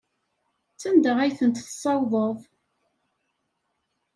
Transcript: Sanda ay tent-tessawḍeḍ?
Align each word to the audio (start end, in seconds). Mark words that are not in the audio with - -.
Sanda 0.81 1.11
ay 1.19 1.31
tent-tessawḍeḍ? 1.39 2.39